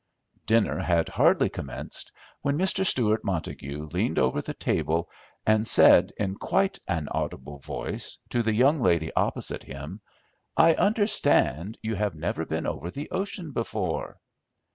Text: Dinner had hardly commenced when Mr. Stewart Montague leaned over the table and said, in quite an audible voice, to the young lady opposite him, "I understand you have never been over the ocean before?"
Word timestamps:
Dinner 0.47 0.79
had 0.79 1.09
hardly 1.09 1.47
commenced 1.47 2.11
when 2.41 2.57
Mr. 2.57 2.83
Stewart 2.83 3.23
Montague 3.23 3.83
leaned 3.93 4.17
over 4.17 4.41
the 4.41 4.55
table 4.55 5.07
and 5.45 5.67
said, 5.67 6.11
in 6.17 6.37
quite 6.37 6.79
an 6.87 7.07
audible 7.09 7.59
voice, 7.59 8.17
to 8.31 8.41
the 8.41 8.55
young 8.55 8.81
lady 8.81 9.13
opposite 9.13 9.61
him, 9.63 10.01
"I 10.57 10.73
understand 10.73 11.77
you 11.83 11.93
have 11.93 12.15
never 12.15 12.45
been 12.47 12.65
over 12.65 12.89
the 12.89 13.11
ocean 13.11 13.51
before?" 13.51 14.19